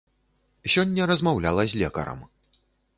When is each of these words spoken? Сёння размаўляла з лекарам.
Сёння 0.77 1.09
размаўляла 1.13 1.63
з 1.75 1.85
лекарам. 1.85 2.29